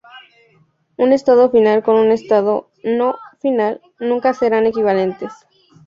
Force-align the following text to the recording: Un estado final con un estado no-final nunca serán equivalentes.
Un 0.97 1.13
estado 1.13 1.51
final 1.51 1.83
con 1.83 1.95
un 1.95 2.11
estado 2.11 2.71
no-final 2.83 3.81
nunca 3.99 4.33
serán 4.33 4.65
equivalentes. 4.65 5.31